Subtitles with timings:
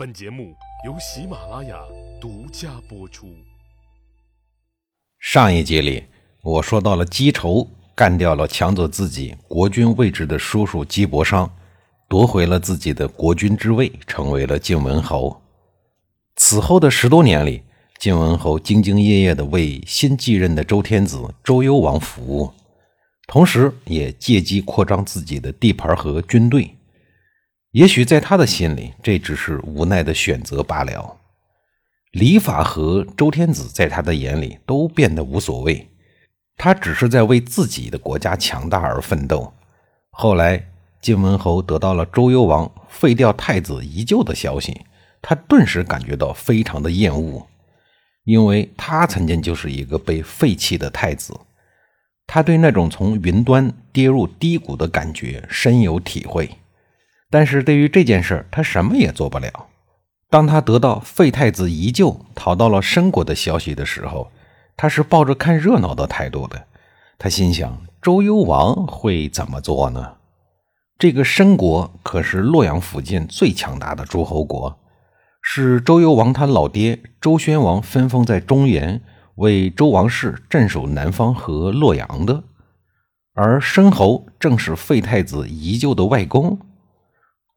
[0.00, 0.56] 本节目
[0.86, 1.78] 由喜马拉雅
[2.18, 3.34] 独家播出。
[5.18, 6.02] 上一集里，
[6.42, 11.52] 我说到了姬仇干掉了抢走自己国君位置的叔叔姬伯商，
[12.08, 15.38] 夺回了自己的国君之位，成为了晋文侯。
[16.34, 17.62] 此后的十多年里，
[17.98, 22.50] 晋文侯兢兢业业地为新继任的周天子周幽王服务，
[23.26, 26.74] 同时也借机扩张自己的地盘和军队。
[27.72, 31.18] 也许在他的心里，这只是无奈的选择罢了。
[32.12, 35.88] 礼法和周天子在他的眼里都变得无所谓，
[36.56, 39.54] 他只是在为自己的国家强大而奋斗。
[40.10, 40.66] 后来，
[41.00, 44.80] 晋文侯得到了周幽王废掉太子宜臼的消息，
[45.22, 47.46] 他顿时感觉到非常的厌恶，
[48.24, 51.38] 因为他曾经就是一个被废弃的太子，
[52.26, 56.50] 他对那种从云端跌入低谷的感觉深有体会。
[57.30, 59.68] 但是对于这件事，他什么也做不了。
[60.28, 64.30] 当他得到废太子宜臼逃到了申国的消息的时候，
[64.76, 66.66] 他是抱着看热闹的态度的。
[67.18, 70.14] 他心想：周幽王会怎么做呢？
[70.98, 74.78] 这个申国可是洛阳附近最强大的诸侯国，
[75.42, 79.00] 是周幽王他老爹周宣王分封在中原，
[79.36, 82.42] 为周王室镇守南方和洛阳的。
[83.34, 86.58] 而申侯正是废太子宜臼的外公。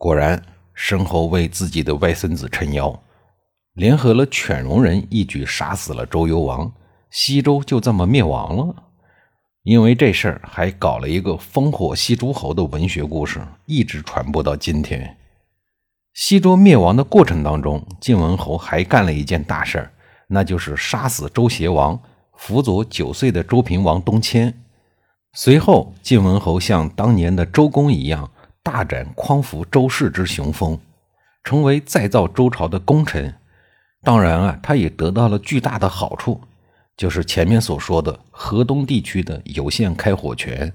[0.03, 3.01] 果然，申侯为自己的外孙子撑腰，
[3.75, 6.69] 联合了犬戎人，一举杀死了周幽王，
[7.09, 8.75] 西周就这么灭亡了。
[9.63, 15.15] 因为这事儿，还搞了一个烽火戏诸侯的文学故事，一直传播到今天。
[16.13, 19.93] 西周灭亡的过程当中，晋文侯还干了一件大事儿，
[20.27, 21.97] 那就是杀死周邪王，
[22.35, 24.53] 辅佐九岁的周平王东迁。
[25.31, 28.29] 随后，晋文侯像当年的周公一样。
[28.64, 30.80] 大展匡扶周氏之雄风，
[31.44, 33.36] 成为再造周朝的功臣。
[34.02, 36.39] 当然啊，他也得到了巨大的好处，
[36.95, 40.73] 就是前面所说的河东地区的有限开火权。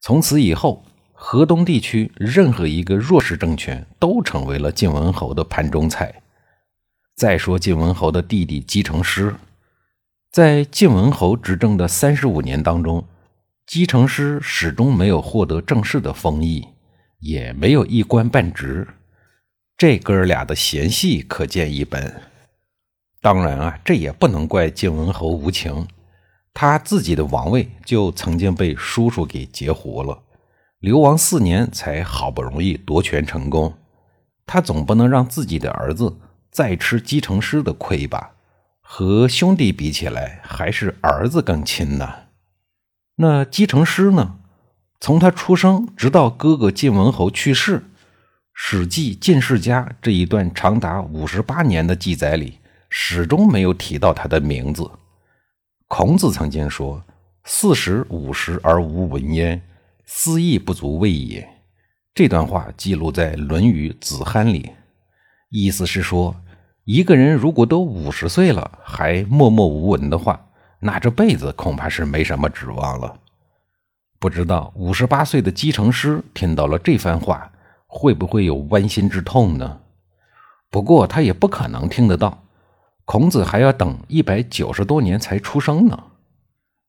[0.00, 6.22] 从此以后，河东地区任何一个弱势政权都成为了晋文侯的盘中菜。
[7.16, 9.34] 再说晋文侯的弟弟姬成师，
[10.30, 13.06] 在晋文侯执政的三十五年当中，
[13.66, 16.66] 姬成师始终没有获得正式的封邑。
[17.24, 18.86] 也没有一官半职，
[19.78, 22.22] 这哥俩的嫌隙可见一斑。
[23.22, 25.88] 当然啊，这也不能怪晋文侯无情，
[26.52, 30.22] 他自己的王位就曾经被叔叔给截胡了，
[30.80, 33.72] 流亡四年才好不容易夺权成功，
[34.44, 36.18] 他总不能让自己的儿子
[36.50, 38.32] 再吃姬成师的亏吧？
[38.82, 42.06] 和兄弟比起来，还是儿子更亲呢。
[43.16, 44.40] 那姬成师呢？
[45.00, 47.78] 从他出生直到哥哥晋文侯去世，
[48.54, 54.90] 《史记·晋世家》这一段长达五十八年的记载里，始终没有提到他的名字。
[55.88, 57.04] 孔子曾经说
[57.44, 59.60] ：“四十五十而无闻焉，
[60.06, 61.46] 思义不足畏也。”
[62.14, 64.70] 这段话记录在《论语·子罕》里，
[65.50, 66.34] 意思是说，
[66.84, 70.48] 一个人如果都五十岁了还默默无闻的话，
[70.80, 73.18] 那这辈子恐怕是没什么指望了。
[74.24, 77.52] 不知道五十八岁的姬成师听到了这番话，
[77.86, 79.80] 会不会有剜心之痛呢？
[80.70, 82.42] 不过他也不可能听得到，
[83.04, 86.04] 孔子还要等一百九十多年才出生呢。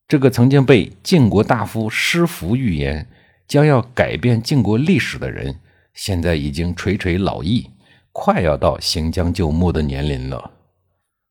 [0.08, 3.06] 这个曾经被晋国大夫师服预言
[3.46, 5.60] 将要改变晋国历史的人，
[5.94, 7.70] 现在已经垂垂老矣，
[8.14, 10.52] 快要到行将就木的年龄了。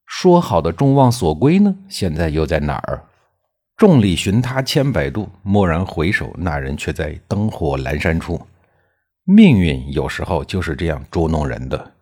[0.04, 1.75] 说好的众望所归呢？
[1.88, 3.04] 现在又在哪儿？
[3.76, 8.40] 众里寻他千百度，蓦然回首，那人却在灯火阑珊处。
[9.24, 11.92] 命运有时候就是这样捉弄人的。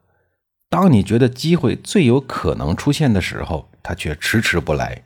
[0.68, 5.02] 当你觉得机会最有可能出现的时候，他却迟迟不来。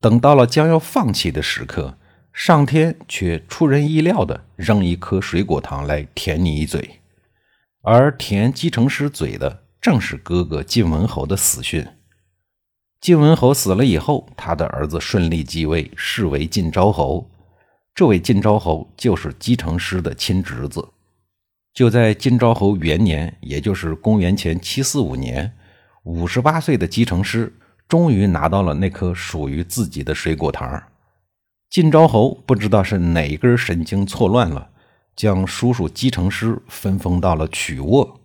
[0.00, 1.98] 等到了将要放弃的时刻，
[2.32, 7.00] 上天却出人意料的扔一颗水果糖来舔你一嘴。
[7.82, 11.84] 而舔姬成师嘴的，正是哥哥晋文侯的死讯。
[13.00, 17.30] 晋文侯死了以后，他的儿子顺利继位，是为晋昭侯。
[17.94, 20.86] 这位晋昭侯就是姬成师的亲侄子。
[21.72, 25.50] 就在晋昭侯元年，也就是公元前七四五年，
[26.02, 27.50] 五十八岁的姬成师
[27.88, 30.82] 终于拿到了那颗属于自己的水果糖。
[31.70, 34.68] 晋昭侯不知道是哪根神经错乱了，
[35.16, 38.20] 将叔叔姬成师分封到了曲沃。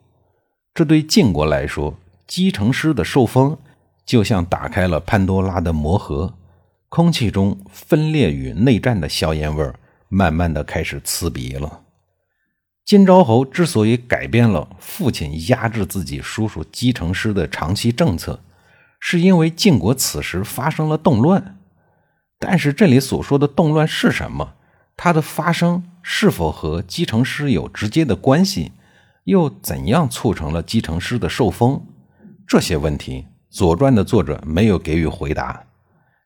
[0.74, 1.98] 这对晋国来说，
[2.28, 3.58] 姬成师的受封。
[4.06, 6.36] 就像打开了潘多拉的魔盒，
[6.90, 11.82] 空气中分裂与内战的硝烟味儿慢慢的开始刺鼻了。
[12.86, 18.42] 金昭侯之所以改变了父亲压制自己叔叔姬成师的长期政策，
[19.00, 21.58] 是因为晋国此时发生了动乱。
[22.38, 24.54] 但是这里所说的动乱是什么？
[24.96, 28.74] 它的发生是否和姬成师有直接的关系？
[29.24, 31.88] 又怎样促成了姬成师的受封？
[32.48, 33.22] 这些问题，
[33.56, 35.64] 《左传》的作者没有给予回答。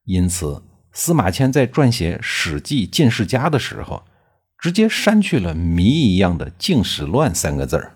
[0.05, 4.03] 因此，司马迁在撰写《史记·晋世家》的时候，
[4.57, 7.91] 直接删去了谜一样的“晋史乱”三个字儿。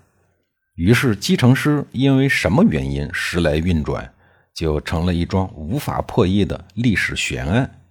[0.76, 4.14] 于是，姬成师因为什么原因时来运转，
[4.54, 7.82] 就成了一桩无法破译的历史悬案。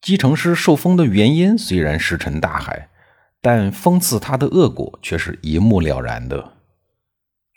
[0.00, 2.88] 姬成师受封的原因虽然石沉大海，
[3.40, 6.54] 但封赐他的恶果却是一目了然的。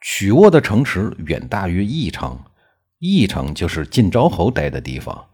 [0.03, 2.39] 曲沃的城池远大于翼城，
[2.99, 5.27] 翼城就是晋昭侯待的地方。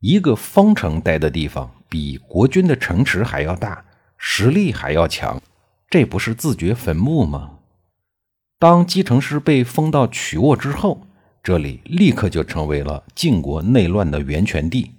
[0.00, 3.84] 一个封城待的地方，比国君的城池还要大，
[4.16, 5.40] 实力还要强，
[5.88, 7.58] 这不是自掘坟墓吗？
[8.58, 11.06] 当姬成师被封到曲沃之后，
[11.42, 14.92] 这里立刻就成为了晋国内乱的源泉地。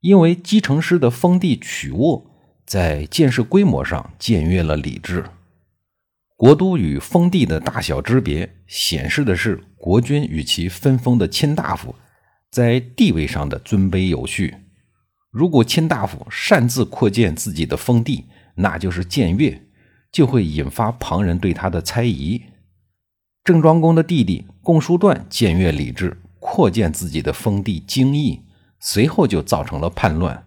[0.00, 2.26] 因为姬成师的封地曲沃
[2.66, 5.24] 在建设规模上僭越了礼制，
[6.36, 11.92] 国都与封地的大小之别，显示的是国君与其分封的卿大夫
[12.52, 14.54] 在地位上的尊卑有序。
[15.32, 19.60] 如果卿大夫擅自扩建自己的封地，那就是僭越，
[20.12, 22.40] 就会引发旁人对他的猜疑。
[23.42, 28.40] 郑庄公的弟弟共叔段僭越礼制，扩建自己的封地京邑。
[28.78, 30.44] 随后就造成了叛乱，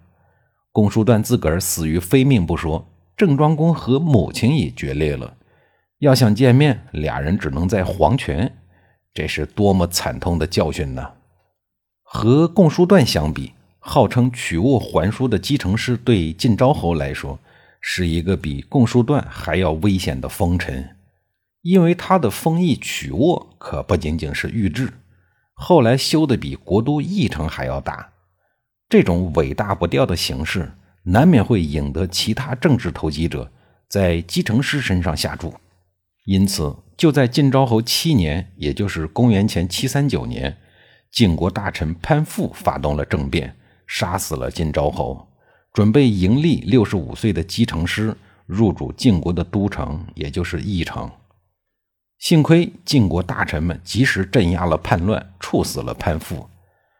[0.71, 5.35] 公叔段自个儿死于非命不说，郑庄公和母亲也决裂了。
[5.99, 8.57] 要想见面，俩人只能在黄泉，
[9.15, 11.13] 这是多么惨痛的教训呢？
[12.03, 17.39] 和共书段相比，号称曲沃还书的姬成师对晋昭侯来说，
[17.79, 20.97] 是一个比共书段还要危险的封臣，
[21.61, 24.91] 因为他的封邑曲沃可不仅仅是御制，
[25.53, 28.11] 后来修的比国都翼城还要大。
[28.89, 30.73] 这种尾大不掉的形式，
[31.03, 33.49] 难免会引得其他政治投机者
[33.87, 35.53] 在姬成师身上下注。
[36.25, 40.57] 因此，就在晋昭侯七年，也就是公元前七三九年，
[41.11, 43.55] 晋国大臣潘父发动了政变，
[43.85, 45.27] 杀死了晋昭侯，
[45.73, 48.15] 准备迎立六十五岁的姬成师
[48.45, 51.11] 入主晋国的都城，也就是翼城。
[52.17, 56.47] 幸亏晋国大臣们及时镇压了叛乱，处死了潘父。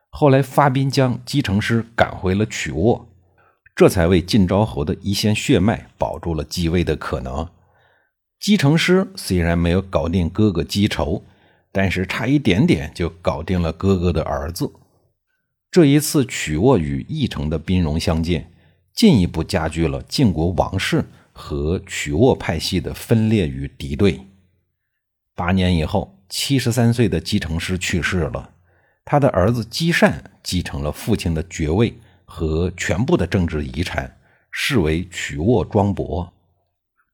[0.09, 3.07] 后来发兵将姬成师赶回了曲沃，
[3.73, 7.47] 这才为晋昭侯的一线血脉保住了继位的可能。
[8.39, 11.23] 姬成师虽然没有搞定哥哥姬仇，
[11.71, 14.71] 但是差一点点就搞定了哥哥的儿子。
[15.71, 18.51] 这一次曲沃与翼城的兵戎相见，
[18.93, 24.21] 进一步加剧了晋国王室和曲沃派系的分裂与敌对。
[25.33, 28.51] 八年以后，七十三岁的姬成师去世了。
[29.03, 34.17] 他的儿子姬善继承了父亲的爵位和全部的政治遗产，
[34.49, 36.31] 视为曲沃庄伯。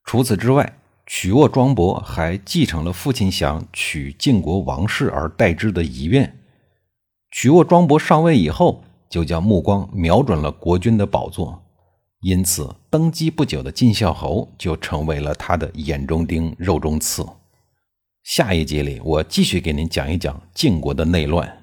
[0.06, 0.77] 除此之外，
[1.13, 6.39] 曲沃庄伯还继承了父亲想娶晋国王室而代之的遗愿。
[7.31, 11.61] 曲沃庄伯上位以后，就将目光瞄准了国君的宝座，
[12.21, 17.27] 因此登基不久的晋孝侯就成为了他的眼中钉、肉中刺。
[18.23, 21.60] 下一集里，我继续给您讲一讲晋国的内乱。